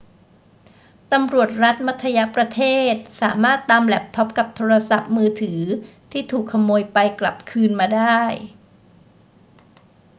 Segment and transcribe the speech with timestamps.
[1.11, 2.61] ตำรวจรัฐมัธยประเท
[2.93, 5.61] ศสามารถตามแล็ปท็อปกับโทรศัพท์มือถือ
[6.11, 8.21] ที่ถูกขโมยไปกลับคืนมาได้